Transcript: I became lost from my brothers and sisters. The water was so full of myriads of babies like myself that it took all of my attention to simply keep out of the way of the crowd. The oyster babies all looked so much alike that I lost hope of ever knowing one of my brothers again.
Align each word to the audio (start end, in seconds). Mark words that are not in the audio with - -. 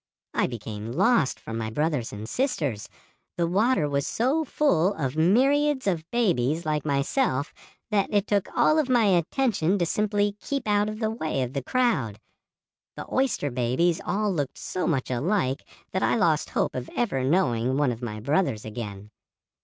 I 0.33 0.47
became 0.47 0.91
lost 0.93 1.39
from 1.39 1.59
my 1.59 1.69
brothers 1.69 2.11
and 2.11 2.27
sisters. 2.27 2.89
The 3.37 3.45
water 3.45 3.87
was 3.87 4.07
so 4.07 4.43
full 4.43 4.95
of 4.95 5.15
myriads 5.15 5.85
of 5.85 6.09
babies 6.09 6.65
like 6.65 6.83
myself 6.83 7.53
that 7.91 8.11
it 8.11 8.25
took 8.25 8.49
all 8.57 8.79
of 8.79 8.89
my 8.89 9.03
attention 9.03 9.77
to 9.77 9.85
simply 9.85 10.35
keep 10.41 10.67
out 10.67 10.89
of 10.89 10.97
the 10.97 11.11
way 11.11 11.43
of 11.43 11.53
the 11.53 11.61
crowd. 11.63 12.19
The 12.95 13.05
oyster 13.13 13.51
babies 13.51 14.01
all 14.03 14.33
looked 14.33 14.57
so 14.57 14.87
much 14.87 15.11
alike 15.11 15.63
that 15.91 16.01
I 16.01 16.15
lost 16.15 16.49
hope 16.57 16.73
of 16.73 16.89
ever 16.95 17.23
knowing 17.23 17.77
one 17.77 17.91
of 17.91 18.01
my 18.01 18.19
brothers 18.19 18.65
again. 18.65 19.11